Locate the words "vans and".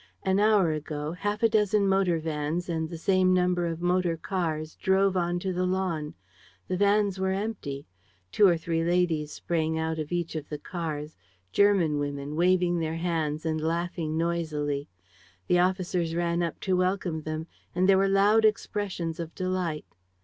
2.17-2.89